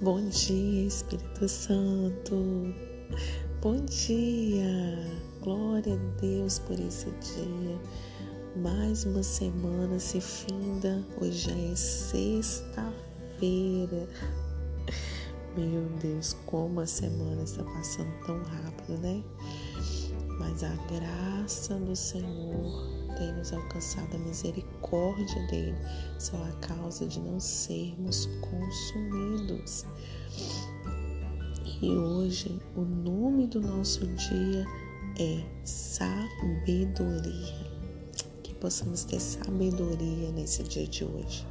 [0.00, 2.72] Bom dia, Espírito Santo.
[3.60, 4.96] Bom dia.
[5.42, 7.76] Glória a Deus por esse dia.
[8.54, 11.04] Mais uma semana se finda.
[11.20, 12.94] Hoje já é sexta-feira.
[15.56, 19.20] Meu Deus, como a semana está passando tão rápido, né?
[20.38, 25.76] Mas a graça do Senhor tem nos alcançado a misericórdia dele,
[26.18, 29.84] só a causa de não sermos consumidos.
[31.82, 34.64] E hoje o nome do nosso dia
[35.18, 37.68] é sabedoria.
[38.42, 41.46] Que possamos ter sabedoria nesse dia de hoje,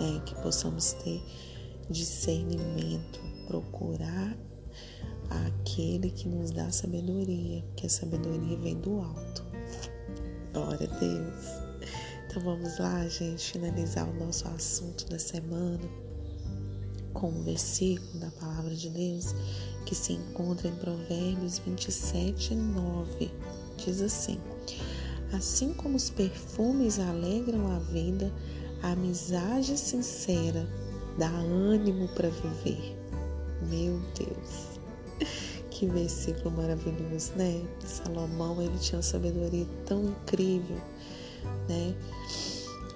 [0.00, 0.22] né?
[0.26, 1.22] que possamos ter
[1.90, 4.36] discernimento, procurar
[5.30, 9.43] aquele que nos dá sabedoria, que a sabedoria vem do alto.
[10.54, 11.44] Glória a Deus.
[12.26, 15.82] Então vamos lá, gente, finalizar o nosso assunto da semana
[17.12, 19.34] com um versículo da palavra de Deus
[19.84, 23.30] que se encontra em Provérbios 27, 9.
[23.84, 24.38] Diz assim:
[25.32, 28.32] Assim como os perfumes alegram a vida,
[28.80, 30.68] a amizade sincera
[31.18, 32.96] dá ânimo para viver.
[33.68, 34.74] Meu Deus.
[35.74, 37.66] Que versículo maravilhoso, né?
[37.84, 40.80] Salomão, ele tinha uma sabedoria tão incrível,
[41.68, 41.94] né?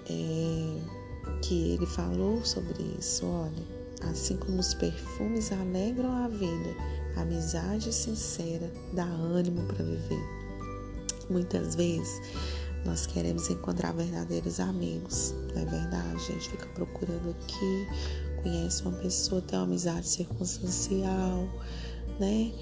[0.08, 6.76] É, que ele falou sobre isso, olha, assim como os perfumes alegram a vida,
[7.16, 10.24] a amizade sincera dá ânimo para viver.
[11.28, 12.22] Muitas vezes
[12.84, 16.14] nós queremos encontrar verdadeiros amigos, não é verdade?
[16.14, 17.88] A gente fica procurando aqui,
[18.40, 21.48] conhece uma pessoa, tem uma amizade circunstancial,
[22.18, 22.52] né?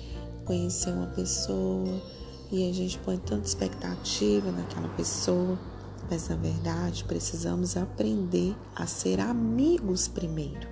[0.45, 2.03] Conhecer uma pessoa
[2.51, 5.59] e a gente põe tanta expectativa naquela pessoa,
[6.11, 10.69] mas na verdade precisamos aprender a ser amigos primeiro,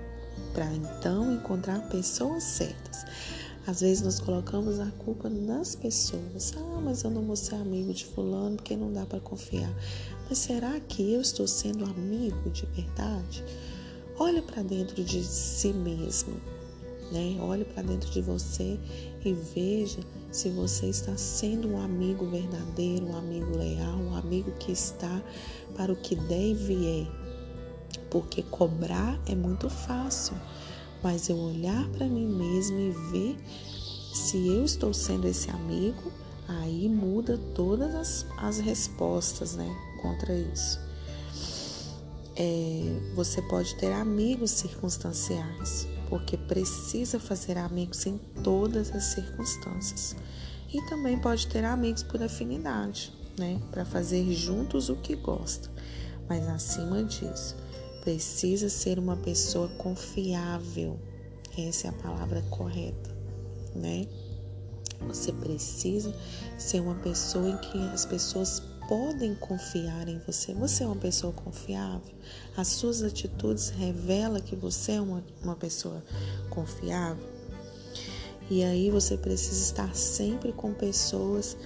[0.52, 3.04] para então encontrar pessoas certas.
[3.66, 6.52] Às vezes nós colocamos a culpa nas pessoas.
[6.54, 9.72] Ah, mas eu não vou ser amigo de fulano porque não dá para confiar.
[10.28, 13.42] Mas será que eu estou sendo amigo de verdade?
[14.18, 16.38] Olha para dentro de si mesmo
[17.12, 17.36] né?
[17.40, 18.78] Olhe para dentro de você
[19.24, 20.00] e veja
[20.30, 25.22] se você está sendo um amigo verdadeiro, um amigo leal, um amigo que está
[25.76, 27.24] para o que deve é.
[28.10, 30.36] Porque cobrar é muito fácil,
[31.02, 33.36] mas eu olhar para mim mesmo e ver
[34.14, 36.12] se eu estou sendo esse amigo,
[36.46, 39.68] aí muda todas as, as respostas, né,
[40.00, 40.80] contra isso.
[42.36, 50.14] É, você pode ter amigos circunstanciais, porque precisa fazer amigos em todas as circunstâncias.
[50.72, 53.60] E também pode ter amigos por afinidade, né?
[53.72, 55.68] Para fazer juntos o que gosta.
[56.28, 57.56] Mas acima disso,
[58.00, 61.00] precisa ser uma pessoa confiável.
[61.58, 63.10] Essa é a palavra correta,
[63.74, 64.06] né?
[65.08, 66.14] Você precisa
[66.56, 70.52] ser uma pessoa em que as pessoas podem confiar em você.
[70.54, 72.14] Você é uma pessoa confiável.
[72.56, 76.02] As suas atitudes revelam que você é uma, uma pessoa
[76.50, 77.24] confiável.
[78.50, 81.56] E aí você precisa estar sempre com pessoas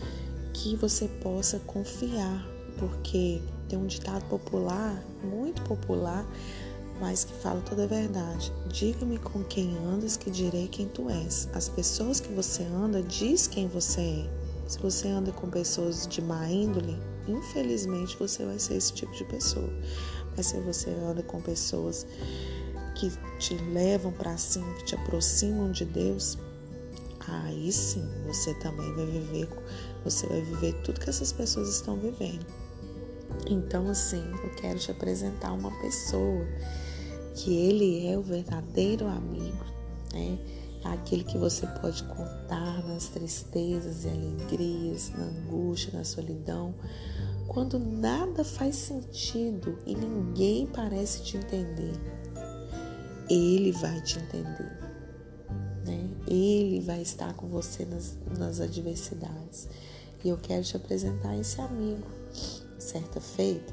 [0.53, 2.47] que você possa confiar,
[2.79, 6.25] porque tem um ditado popular, muito popular,
[7.01, 8.53] mas que fala toda a verdade.
[8.69, 11.49] Diga-me com quem andas, que direi quem tu és.
[11.53, 14.48] As pessoas que você anda diz quem você é.
[14.69, 19.25] Se você anda com pessoas de má índole, infelizmente você vai ser esse tipo de
[19.25, 19.71] pessoa.
[20.37, 22.07] Mas se você anda com pessoas
[22.95, 26.37] que te levam para cima, que te aproximam de Deus,
[27.27, 29.49] aí sim você também vai viver,
[30.05, 32.45] você vai viver tudo que essas pessoas estão vivendo.
[33.49, 36.47] Então, assim, eu quero te apresentar uma pessoa
[37.35, 39.65] que ele é o verdadeiro amigo,
[40.13, 40.39] né?
[40.85, 46.75] Aquele que você pode contar nas tristezas e alegrias, na angústia, na solidão,
[47.47, 51.93] quando nada faz sentido e ninguém parece te entender.
[53.29, 54.79] Ele vai te entender,
[55.85, 56.11] né?
[56.27, 59.69] Ele vai estar com você nas, nas adversidades.
[60.25, 62.07] E eu quero te apresentar esse amigo.
[62.79, 63.73] Certa feita,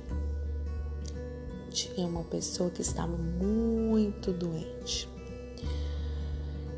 [1.70, 5.08] tinha uma pessoa que estava muito doente.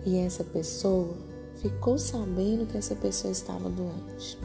[0.08, 1.14] E essa pessoa
[1.62, 4.40] ficou sabendo que essa pessoa estava doente.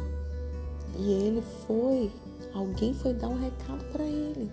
[0.99, 2.11] E ele foi,
[2.53, 4.51] alguém foi dar um recado para ele.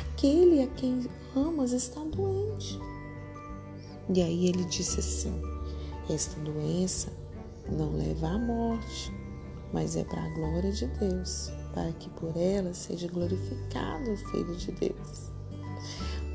[0.00, 2.76] Aquele a quem amas está doente.
[4.12, 5.40] E aí ele disse assim:
[6.10, 7.12] Esta doença
[7.70, 9.12] não leva à morte,
[9.72, 14.56] mas é para a glória de Deus, para que por ela seja glorificado o Filho
[14.56, 15.30] de Deus.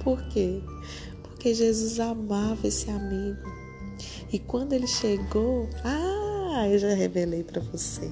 [0.02, 0.64] Por quê?
[1.42, 3.52] Porque Jesus amava esse amigo.
[4.32, 8.12] E quando ele chegou, ah, eu já revelei para você.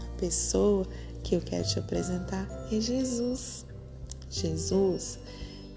[0.00, 0.86] A pessoa
[1.24, 3.66] que eu quero te apresentar é Jesus.
[4.30, 5.18] Jesus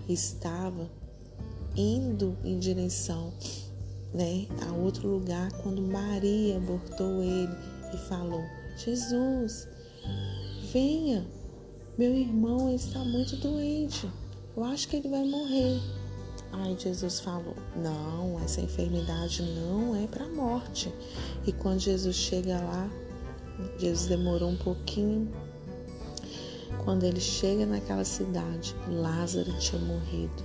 [0.07, 0.87] estava
[1.75, 3.33] indo em direção
[4.13, 7.57] né, a outro lugar quando Maria abortou ele
[7.95, 8.43] e falou:
[8.77, 9.67] Jesus,
[10.71, 11.25] venha,
[11.97, 14.07] meu irmão está muito doente,
[14.55, 16.04] eu acho que ele vai morrer.
[16.63, 20.93] Aí Jesus falou: Não, essa enfermidade não é para a morte.
[21.45, 22.89] E quando Jesus chega lá,
[23.77, 25.31] Jesus demorou um pouquinho.
[26.83, 30.43] Quando ele chega naquela cidade, Lázaro tinha morrido.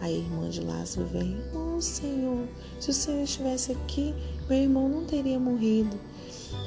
[0.00, 2.46] A irmã de Lázaro vem: Oh Senhor,
[2.78, 4.14] se o Senhor estivesse aqui,
[4.48, 5.98] meu irmão não teria morrido.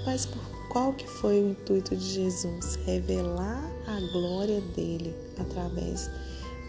[0.06, 2.76] Mas por qual que foi o intuito de Jesus?
[2.86, 6.10] Revelar a glória dele através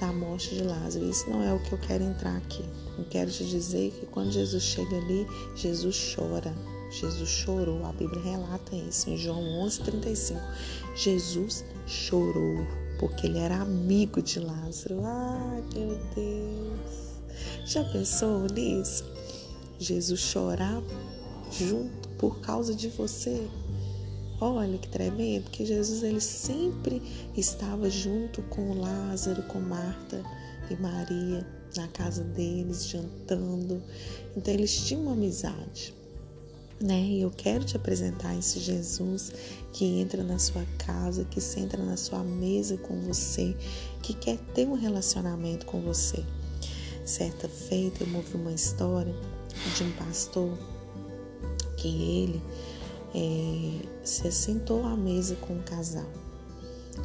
[0.00, 1.08] da morte de Lázaro.
[1.08, 2.64] Isso não é o que eu quero entrar aqui.
[2.98, 6.54] Eu quero te dizer que quando Jesus chega ali, Jesus chora.
[6.90, 7.84] Jesus chorou.
[7.86, 10.40] A Bíblia relata isso em João 11:35.
[10.96, 12.66] Jesus chorou
[12.98, 15.00] porque ele era amigo de Lázaro.
[15.04, 17.10] Ai, meu Deus.
[17.64, 19.04] Já pensou nisso?
[19.78, 20.82] Jesus chorar
[21.52, 23.48] junto por causa de você.
[24.40, 27.02] Olha que tremendo, porque Jesus ele sempre
[27.36, 30.22] estava junto com Lázaro, com Marta
[30.70, 31.46] e Maria
[31.76, 33.82] na casa deles, jantando.
[34.36, 35.94] Então eles tinham uma amizade
[36.80, 36.98] né?
[36.98, 39.32] E eu quero te apresentar esse Jesus
[39.72, 43.54] que entra na sua casa, que senta na sua mesa com você,
[44.02, 46.24] que quer ter um relacionamento com você.
[47.04, 49.14] Certa feita eu ouvi uma história
[49.76, 50.56] de um pastor
[51.76, 52.42] que ele
[53.14, 56.10] é, se assentou à mesa com um casal.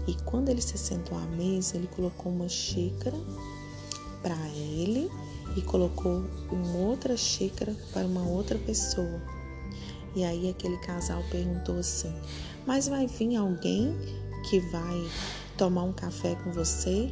[0.08, 3.18] E quando ele se sentou à mesa, ele colocou uma xícara
[4.22, 5.10] para ele
[5.56, 9.22] e colocou uma outra xícara para uma outra pessoa.
[10.16, 12.14] E aí aquele casal perguntou assim:
[12.66, 13.96] Mas vai vir alguém
[14.50, 15.10] que vai
[15.58, 17.10] tomar um café com você?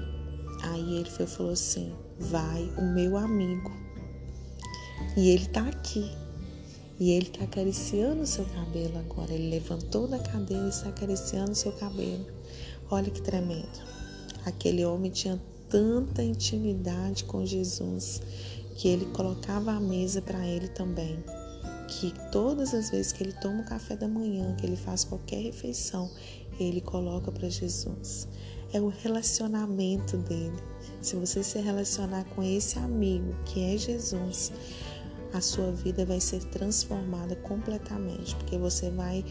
[0.64, 3.72] Aí ele foi, falou assim: Vai o meu amigo.
[5.18, 6.23] E ele tá aqui.
[7.00, 9.34] E ele tá acariciando o seu cabelo agora.
[9.34, 12.26] Ele levantou da cadeira e está acariciando o seu cabelo.
[12.90, 13.82] Olha que tremendo.
[14.46, 18.22] Aquele homem tinha tanta intimidade com Jesus
[18.76, 21.24] que ele colocava a mesa para ele também
[22.00, 25.42] que todas as vezes que ele toma o café da manhã, que ele faz qualquer
[25.42, 26.10] refeição,
[26.60, 28.28] ele coloca para Jesus.
[28.72, 30.58] É o relacionamento dele.
[31.02, 34.52] Se você se relacionar com esse amigo que é Jesus,
[35.34, 39.26] a sua vida vai ser transformada completamente, porque você vai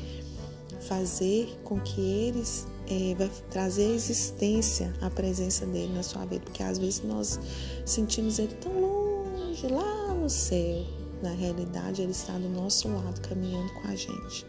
[0.89, 6.43] fazer com que eles é, vai trazer a existência a presença dele na sua vida,
[6.45, 7.39] porque às vezes nós
[7.87, 10.85] sentimos ele tão longe lá no céu,
[11.23, 14.45] na realidade, Ele está do nosso lado, caminhando com a gente.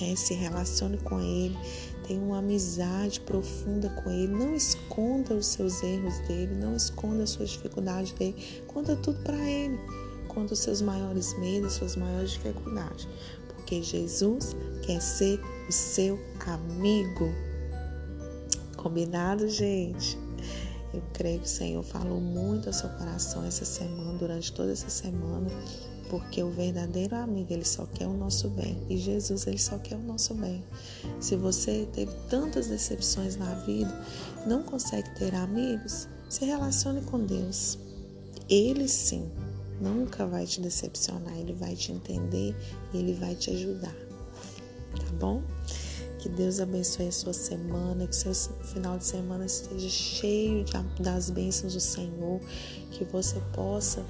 [0.00, 1.56] É, se relacione com Ele,
[2.06, 4.32] tenha uma amizade profunda com Ele.
[4.32, 8.62] Não esconda os seus erros dele, não esconda as suas dificuldades dele.
[8.66, 9.78] Conta tudo para Ele.
[10.34, 13.08] Conta os seus maiores medos, suas maiores dificuldades.
[13.48, 17.28] Porque Jesus quer ser o seu amigo.
[18.76, 20.18] Combinado, gente?
[20.92, 24.90] Eu creio que o Senhor falou muito ao seu coração essa semana, durante toda essa
[24.90, 25.48] semana
[26.12, 29.96] porque o verdadeiro amigo ele só quer o nosso bem e Jesus ele só quer
[29.96, 30.62] o nosso bem.
[31.18, 33.90] Se você teve tantas decepções na vida,
[34.46, 37.78] não consegue ter amigos, se relacione com Deus.
[38.46, 39.30] Ele sim
[39.82, 42.54] nunca vai te decepcionar, ele vai te entender
[42.92, 43.94] e ele vai te ajudar.
[44.96, 45.42] Tá bom?
[46.18, 50.72] Que Deus abençoe a sua semana, que seu final de semana esteja cheio de,
[51.02, 52.40] das bênçãos do Senhor,
[52.92, 54.04] que você possa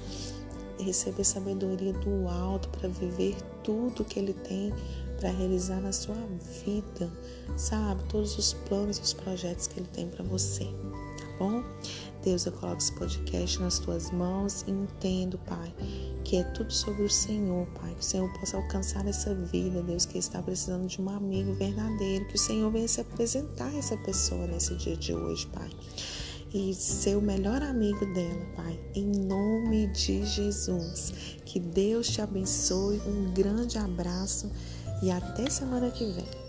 [0.79, 4.71] receber sabedoria do alto para viver tudo que Ele tem
[5.17, 6.17] para realizar na sua
[6.65, 7.09] vida,
[7.55, 8.03] sabe?
[8.09, 11.63] Todos os planos, os projetos que Ele tem para você, tá bom?
[12.23, 15.73] Deus, eu coloco esse podcast nas tuas mãos e entendo, Pai,
[16.23, 17.93] que é tudo sobre o Senhor, Pai.
[17.93, 22.25] Que o Senhor possa alcançar essa vida, Deus, que está precisando de um amigo verdadeiro.
[22.27, 25.69] Que o Senhor venha se apresentar a essa pessoa nesse dia de hoje, Pai
[26.53, 28.79] e ser o melhor amigo dela, Pai.
[28.93, 31.11] Em nome de Jesus.
[31.45, 33.01] Que Deus te abençoe.
[33.07, 34.51] Um grande abraço
[35.01, 36.42] e até semana que vem.